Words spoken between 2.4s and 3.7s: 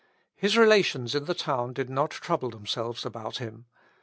themselves about him.